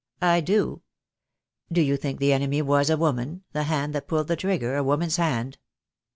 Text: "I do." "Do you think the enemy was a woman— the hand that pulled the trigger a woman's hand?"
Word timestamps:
"I 0.23 0.41
do." 0.41 0.81
"Do 1.71 1.79
you 1.79 1.95
think 1.95 2.17
the 2.19 2.33
enemy 2.33 2.63
was 2.63 2.89
a 2.89 2.97
woman— 2.97 3.43
the 3.53 3.65
hand 3.65 3.93
that 3.93 4.07
pulled 4.07 4.29
the 4.29 4.35
trigger 4.35 4.75
a 4.75 4.83
woman's 4.83 5.17
hand?" 5.17 5.59